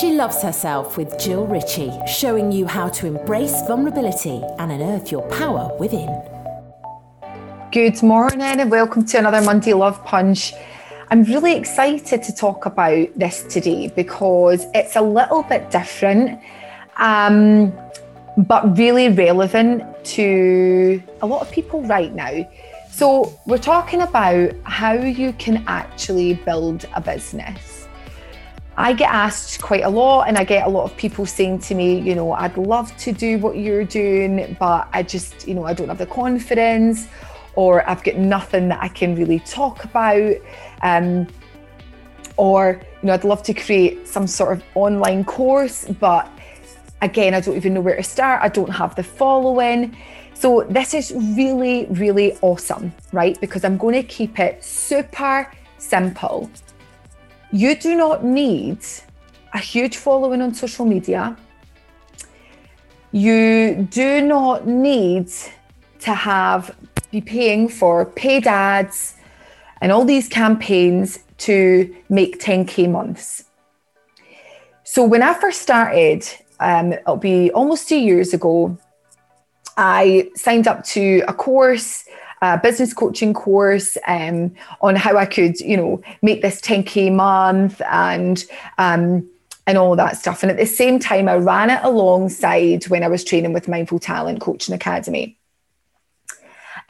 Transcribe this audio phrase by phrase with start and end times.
[0.00, 5.22] She loves herself with Jill Ritchie, showing you how to embrace vulnerability and unearth your
[5.28, 6.08] power within.
[7.70, 10.52] Good morning and welcome to another Monday Love Punch.
[11.10, 16.40] I'm really excited to talk about this today because it's a little bit different,
[16.96, 17.72] um,
[18.36, 22.50] but really relevant to a lot of people right now.
[22.90, 27.83] So, we're talking about how you can actually build a business.
[28.76, 31.74] I get asked quite a lot, and I get a lot of people saying to
[31.74, 35.64] me, you know, I'd love to do what you're doing, but I just, you know,
[35.64, 37.06] I don't have the confidence,
[37.54, 40.34] or I've got nothing that I can really talk about.
[40.82, 41.28] Um,
[42.36, 46.28] or, you know, I'd love to create some sort of online course, but
[47.00, 48.42] again, I don't even know where to start.
[48.42, 49.96] I don't have the following.
[50.34, 53.40] So this is really, really awesome, right?
[53.40, 56.50] Because I'm going to keep it super simple.
[57.54, 58.78] You do not need
[59.52, 61.36] a huge following on social media.
[63.12, 65.30] You do not need
[66.00, 66.74] to have
[67.12, 69.14] be paying for paid ads
[69.80, 73.44] and all these campaigns to make 10k months.
[74.82, 76.26] So when I first started,
[76.58, 78.76] um, it'll be almost two years ago,
[79.76, 82.04] I signed up to a course,
[82.44, 87.80] a business coaching course um, on how I could, you know, make this 10k month
[87.90, 88.44] and
[88.76, 89.28] um,
[89.66, 90.42] and all that stuff.
[90.42, 93.98] And at the same time, I ran it alongside when I was training with Mindful
[93.98, 95.38] Talent Coaching Academy.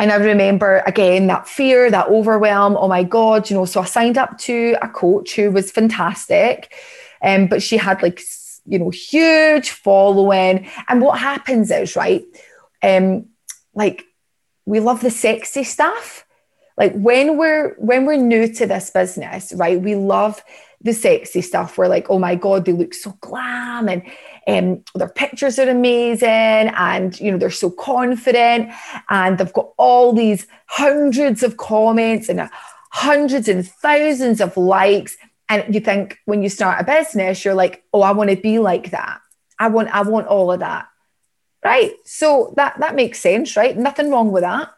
[0.01, 2.77] And I remember again that fear, that overwhelm.
[2.77, 3.65] Oh my God, you know.
[3.65, 6.75] So I signed up to a coach who was fantastic,
[7.23, 8.21] um, but she had like
[8.67, 10.69] you know huge following.
[10.89, 12.25] And what happens is right
[12.83, 13.27] um,
[13.73, 14.05] like
[14.67, 16.25] we love the sexy stuff.
[16.77, 19.81] Like when we're when we're new to this business, right?
[19.81, 20.43] We love
[20.81, 21.79] the sexy stuff.
[21.79, 24.03] We're like, oh my god, they look so glam, and
[24.47, 28.71] um, their pictures are amazing, and you know they're so confident,
[29.09, 32.51] and they've got all these hundreds of comments and
[32.91, 35.17] hundreds and thousands of likes.
[35.49, 38.59] And you think when you start a business, you're like, oh, I want to be
[38.59, 39.21] like that.
[39.59, 40.87] I want, I want all of that.
[41.65, 41.95] Right.
[42.05, 43.77] So that, that makes sense, right?
[43.77, 44.71] Nothing wrong with that.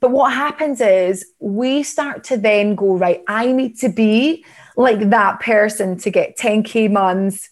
[0.00, 4.44] But what happens is we start to then go, right, I need to be
[4.76, 7.50] like that person to get 10K months,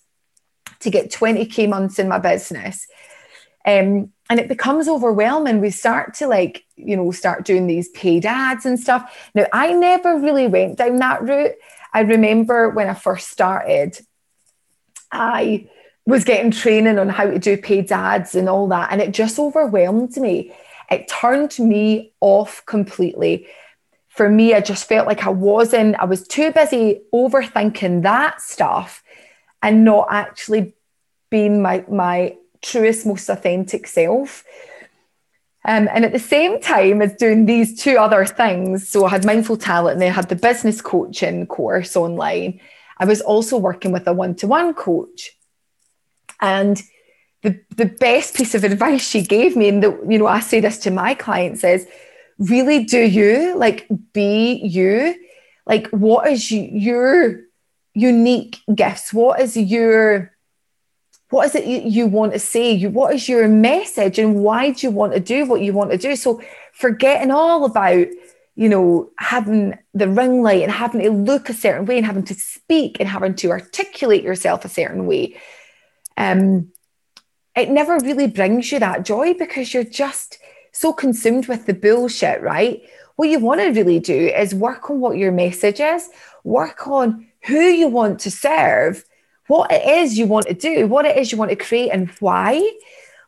[0.81, 2.87] to get 20K months in my business.
[3.67, 5.61] Um, and it becomes overwhelming.
[5.61, 9.31] We start to like, you know, start doing these paid ads and stuff.
[9.35, 11.55] Now, I never really went down that route.
[11.93, 13.99] I remember when I first started,
[15.11, 15.69] I
[16.07, 18.93] was getting training on how to do paid ads and all that.
[18.93, 20.53] And it just overwhelmed me.
[20.91, 23.49] It turned me off completely.
[24.09, 29.03] For me, I just felt like I wasn't, I was too busy overthinking that stuff
[29.63, 30.75] and not actually
[31.29, 34.45] being my, my truest, most authentic self.
[35.65, 39.25] Um, and at the same time as doing these two other things, so I had
[39.25, 42.61] mindful talent and then I had the business coaching course online.
[42.99, 45.36] I was also working with a one to one coach.
[46.41, 46.83] And
[47.43, 50.61] the, the best piece of advice she gave me, and the, you know, I say
[50.61, 51.87] this to my clients is
[52.39, 55.15] really do you, like be you.
[55.67, 57.41] Like, what is your
[57.95, 59.13] unique gifts?
[59.13, 60.33] What is your
[61.31, 62.73] what is it you want to say?
[62.73, 65.91] You, what is your message and why do you want to do what you want
[65.91, 66.15] to do?
[66.15, 66.41] So
[66.73, 68.07] forgetting all about,
[68.55, 72.25] you know, having the ring light and having to look a certain way and having
[72.27, 75.37] to speak and having to articulate yourself a certain way
[76.17, 76.73] um,
[77.57, 80.39] it never really brings you that joy because you're just
[80.73, 82.83] so consumed with the bullshit, right?
[83.17, 86.09] What you want to really do is work on what your message is,
[86.45, 89.05] work on who you want to serve,
[89.47, 92.11] what it is you want to do, what it is you want to create, and
[92.21, 92.79] why.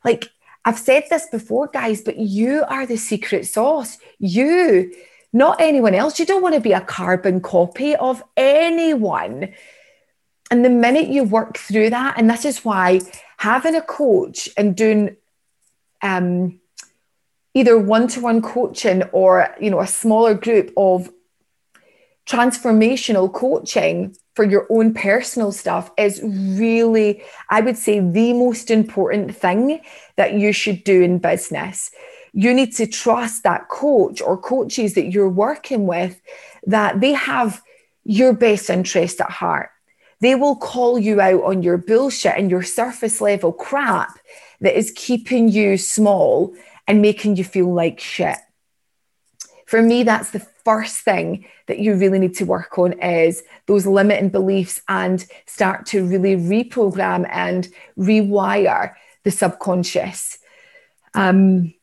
[0.05, 0.29] Like,
[0.65, 3.97] I've said this before, guys, but you are the secret sauce.
[4.19, 4.93] You,
[5.33, 6.19] not anyone else.
[6.19, 9.55] You don't want to be a carbon copy of anyone.
[10.51, 13.01] And the minute you work through that, and this is why
[13.37, 15.17] having a coach and doing
[16.03, 16.61] um,
[17.55, 21.11] either one-to-one coaching or you know a smaller group of
[22.27, 29.35] transformational coaching for your own personal stuff is really, I would say, the most important
[29.35, 29.81] thing
[30.17, 31.91] that you should do in business.
[32.33, 36.21] You need to trust that coach or coaches that you're working with
[36.67, 37.63] that they have
[38.05, 39.71] your best interest at heart
[40.21, 44.19] they will call you out on your bullshit and your surface level crap
[44.61, 46.55] that is keeping you small
[46.87, 48.37] and making you feel like shit.
[49.67, 53.87] For me, that's the first thing that you really need to work on is those
[53.87, 57.69] limiting beliefs and start to really reprogram and
[57.99, 58.95] rewire
[59.25, 60.39] the subconscious.
[61.15, 61.75] Um,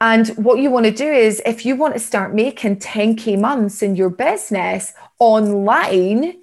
[0.00, 3.82] and what you want to do is, if you want to start making 10K months
[3.82, 6.36] in your business online,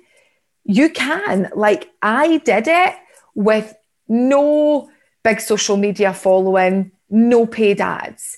[0.65, 1.49] you can.
[1.55, 2.95] Like I did it
[3.35, 3.73] with
[4.07, 4.89] no
[5.23, 8.37] big social media following, no paid ads.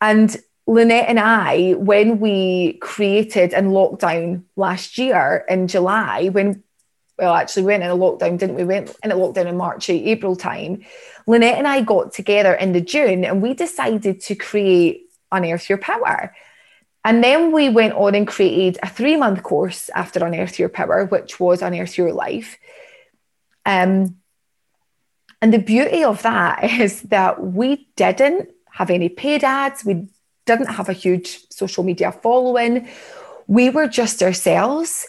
[0.00, 0.36] And
[0.66, 6.62] Lynette and I, when we created in lockdown last year in July, when
[7.18, 8.62] well, actually, we went in a lockdown, didn't we?
[8.62, 10.82] we went in a lockdown in March, April time.
[11.26, 15.76] Lynette and I got together in the June and we decided to create Unearth Your
[15.76, 16.34] Power.
[17.04, 21.06] And then we went on and created a three month course after Unearth Your Power,
[21.06, 22.58] which was Unearth Your Life.
[23.64, 24.16] Um,
[25.42, 30.08] and the beauty of that is that we didn't have any paid ads, we
[30.46, 32.88] didn't have a huge social media following.
[33.46, 35.06] We were just ourselves.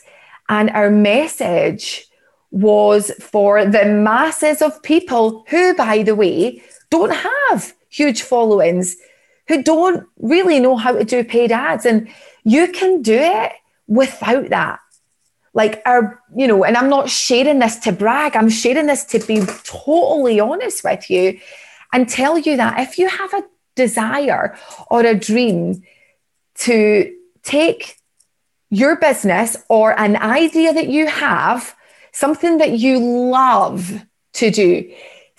[0.49, 2.05] And our message
[2.51, 8.97] was for the masses of people who, by the way, don't have huge followings,
[9.47, 11.85] who don't really know how to do paid ads.
[11.85, 12.07] And
[12.43, 13.51] you can do it
[13.87, 14.79] without that.
[15.53, 19.19] Like our, you know, and I'm not sharing this to brag, I'm sharing this to
[19.19, 21.39] be totally honest with you
[21.91, 23.43] and tell you that if you have a
[23.75, 24.55] desire
[24.89, 25.83] or a dream
[26.55, 27.97] to take
[28.69, 31.75] your business or an idea that you have,
[32.13, 34.89] something that you love to do,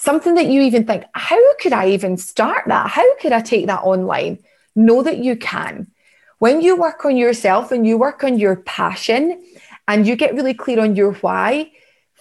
[0.02, 2.90] something that you even think, how could I even start that?
[2.90, 4.40] How could I take that online?
[4.74, 5.92] Know that you can.
[6.40, 9.44] When you work on yourself and you work on your passion
[9.86, 11.70] and you get really clear on your why,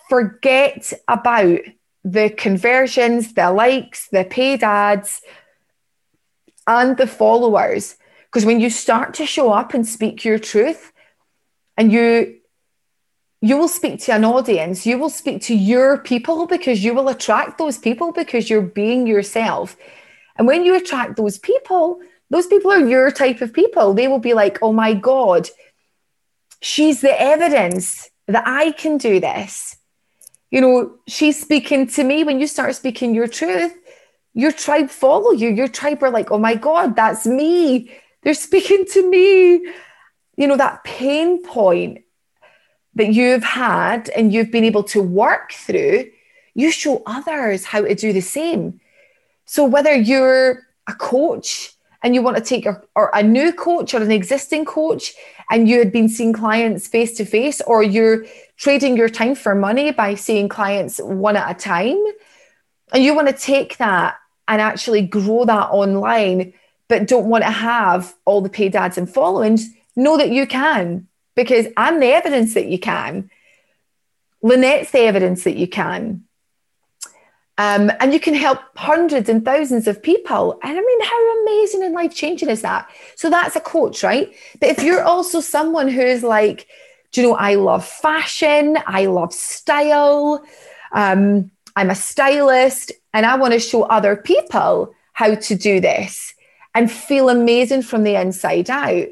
[0.10, 1.62] forget about
[2.04, 5.22] the conversions, the likes, the paid ads,
[6.68, 7.96] and the followers.
[8.26, 10.92] Because when you start to show up and speak your truth,
[11.78, 12.41] and you
[13.42, 17.10] you will speak to an audience, you will speak to your people because you will
[17.10, 19.76] attract those people because you're being yourself.
[20.38, 22.00] And when you attract those people,
[22.30, 23.94] those people are your type of people.
[23.94, 25.50] They will be like, oh my God,
[26.62, 29.76] she's the evidence that I can do this.
[30.52, 32.24] You know, she's speaking to me.
[32.24, 33.74] When you start speaking your truth,
[34.34, 35.50] your tribe follow you.
[35.50, 37.92] Your tribe are like, oh my God, that's me.
[38.22, 39.66] They're speaking to me.
[40.38, 42.04] You know, that pain point
[42.96, 46.10] that you've had and you've been able to work through,
[46.54, 48.80] you show others how to do the same.
[49.46, 51.74] So whether you're a coach
[52.04, 55.14] and you want to take a, or a new coach or an existing coach
[55.50, 58.26] and you had been seeing clients face to face or you're
[58.58, 62.02] trading your time for money by seeing clients one at a time
[62.94, 64.18] and you want to take that
[64.48, 66.54] and actually grow that online,
[66.90, 71.08] but don't want to have all the paid ads and followings, know that you can
[71.44, 73.30] because I'm the evidence that you can.
[74.42, 76.24] Lynette's the evidence that you can.
[77.58, 80.60] Um, and you can help hundreds and thousands of people.
[80.64, 82.90] And I mean, how amazing and life changing is that?
[83.16, 84.34] So that's a coach, right?
[84.60, 86.68] But if you're also someone who's like,
[87.12, 90.44] do you know, I love fashion, I love style,
[90.94, 96.34] um, I'm a stylist, and I want to show other people how to do this
[96.74, 99.08] and feel amazing from the inside out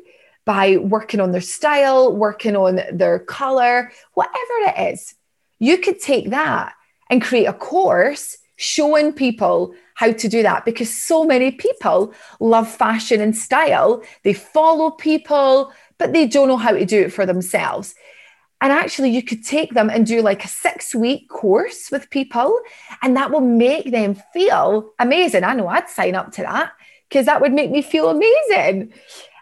[0.45, 5.15] by working on their style, working on their color, whatever it is.
[5.59, 6.73] You could take that
[7.09, 12.69] and create a course showing people how to do that because so many people love
[12.69, 14.03] fashion and style.
[14.23, 17.95] They follow people, but they don't know how to do it for themselves.
[18.61, 22.59] And actually, you could take them and do like a six week course with people,
[23.01, 25.45] and that will make them feel amazing.
[25.45, 26.73] I know I'd sign up to that
[27.07, 28.93] because that would make me feel amazing.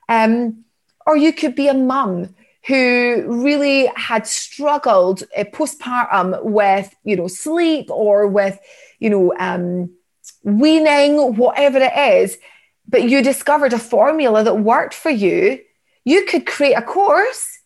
[0.09, 0.63] Um,
[1.07, 2.35] or you could be a mum
[2.67, 8.59] who really had struggled uh, postpartum with, you know, sleep or with,
[8.99, 9.89] you know, um,
[10.43, 12.37] weaning, whatever it is,
[12.89, 15.61] but you discovered a formula that worked for you.
[16.03, 17.59] You could create a course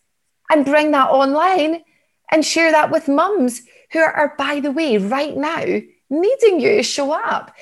[0.48, 1.82] and bring that online
[2.30, 5.64] and share that with mums who are, by the way, right now
[6.10, 7.52] needing you to show up.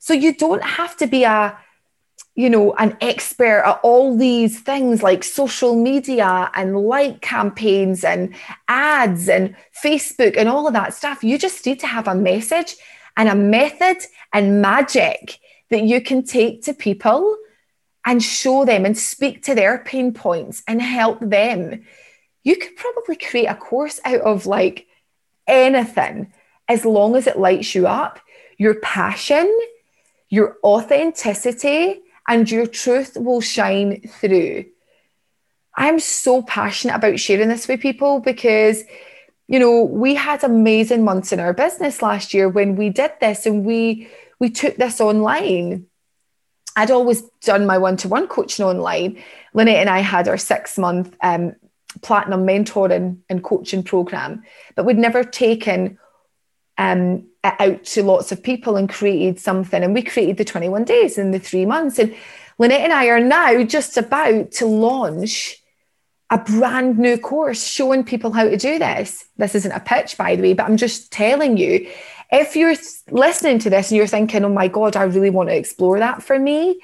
[0.00, 1.58] So you don't have to be a,
[2.34, 8.34] you know, an expert at all these things like social media and like campaigns and
[8.68, 11.22] ads and Facebook and all of that stuff.
[11.24, 12.76] You just need to have a message
[13.16, 13.98] and a method
[14.32, 15.38] and magic
[15.70, 17.36] that you can take to people
[18.06, 21.84] and show them and speak to their pain points and help them
[22.42, 24.86] you could probably create a course out of like
[25.46, 26.32] anything
[26.68, 28.20] as long as it lights you up.
[28.56, 29.58] Your passion,
[30.28, 34.64] your authenticity, and your truth will shine through.
[35.76, 38.84] I'm so passionate about sharing this with people because,
[39.48, 43.46] you know, we had amazing months in our business last year when we did this
[43.46, 44.08] and we
[44.38, 45.86] we took this online.
[46.76, 49.20] I'd always done my one-to-one coaching online.
[49.52, 51.56] Lynette and I had our six-month um,
[52.00, 54.44] platinum mentoring and coaching program,
[54.76, 55.98] but we'd never taken
[56.80, 59.84] um, out to lots of people and created something.
[59.84, 61.98] And we created the 21 days in the three months.
[61.98, 62.16] And
[62.58, 65.58] Lynette and I are now just about to launch
[66.30, 69.26] a brand new course showing people how to do this.
[69.36, 71.90] This isn't a pitch, by the way, but I'm just telling you
[72.32, 72.76] if you're
[73.10, 76.22] listening to this and you're thinking, oh my God, I really want to explore that
[76.22, 76.80] for me,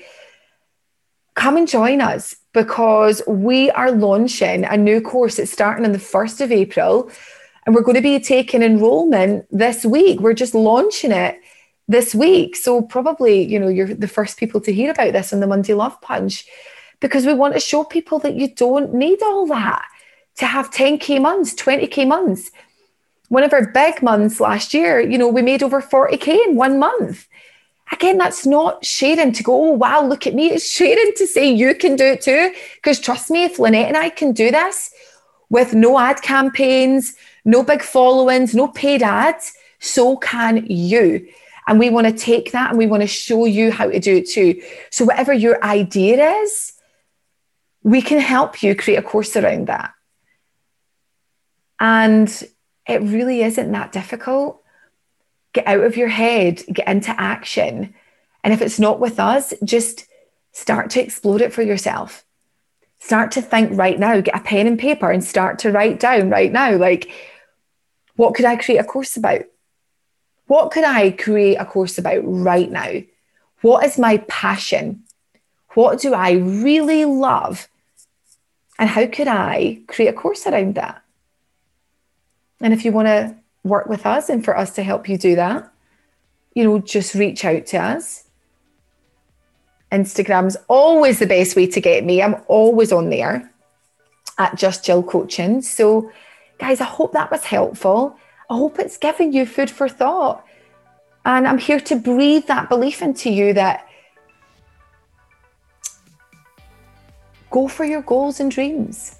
[1.34, 5.38] come and join us because we are launching a new course.
[5.38, 7.10] It's starting on the 1st of April
[7.66, 10.20] and we're going to be taking enrollment this week.
[10.20, 11.40] We're just launching it
[11.88, 12.54] this week.
[12.54, 15.74] So probably, you know, you're the first people to hear about this on the Monday
[15.74, 16.46] Love Punch
[17.00, 19.84] because we want to show people that you don't need all that
[20.36, 22.50] to have 10k months, 20k months.
[23.28, 26.78] One of our big months last year, you know, we made over 40k in one
[26.78, 27.26] month.
[27.92, 30.50] Again, that's not sharing to go, oh, wow, look at me.
[30.50, 32.52] It's sharing to say you can do it too.
[32.76, 34.92] Because trust me, if Lynette and I can do this
[35.50, 37.14] with no ad campaigns,
[37.46, 41.26] no big followings, no paid ads, so can you.
[41.66, 44.16] And we want to take that and we want to show you how to do
[44.16, 44.60] it too.
[44.90, 46.72] So, whatever your idea is,
[47.82, 49.92] we can help you create a course around that.
[51.78, 52.28] And
[52.86, 54.62] it really isn't that difficult.
[55.52, 57.94] Get out of your head, get into action.
[58.44, 60.06] And if it's not with us, just
[60.52, 62.24] start to explore it for yourself.
[62.98, 66.30] Start to think right now, get a pen and paper and start to write down
[66.30, 66.76] right now.
[66.76, 67.10] Like,
[68.16, 69.42] what could I create a course about?
[70.46, 73.02] What could I create a course about right now?
[73.62, 75.04] What is my passion?
[75.74, 77.68] What do I really love?
[78.78, 81.02] And how could I create a course around that?
[82.60, 85.36] And if you want to work with us and for us to help you do
[85.36, 85.70] that,
[86.54, 88.24] you know, just reach out to us.
[89.92, 92.22] Instagram's always the best way to get me.
[92.22, 93.52] I'm always on there
[94.38, 95.62] at Just Jill Coaching.
[95.62, 96.10] So,
[96.58, 98.16] guys, I hope that was helpful.
[98.48, 100.44] I hope it's given you food for thought.
[101.24, 103.86] And I'm here to breathe that belief into you that
[107.56, 109.18] Go for your goals and dreams.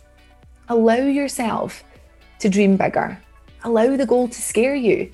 [0.68, 1.82] Allow yourself
[2.40, 3.18] to dream bigger.
[3.64, 5.10] Allow the goal to scare you.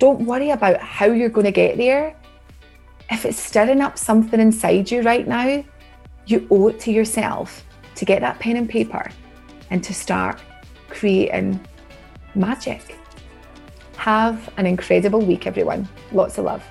[0.00, 2.16] Don't worry about how you're going to get there.
[3.10, 5.64] If it's stirring up something inside you right now,
[6.26, 9.08] you owe it to yourself to get that pen and paper
[9.70, 10.40] and to start
[10.98, 11.60] creating
[12.34, 12.96] magic.
[13.96, 15.88] Have an incredible week, everyone.
[16.12, 16.64] Lots of love.